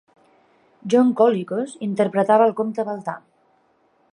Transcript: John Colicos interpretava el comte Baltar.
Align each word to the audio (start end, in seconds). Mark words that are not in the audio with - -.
John 0.93 1.11
Colicos 1.19 1.75
interpretava 1.89 2.49
el 2.51 2.57
comte 2.61 2.87
Baltar. 2.89 3.17